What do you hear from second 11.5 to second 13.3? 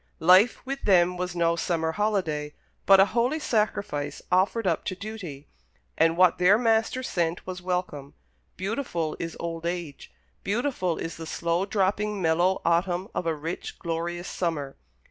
dropping mellow autumn of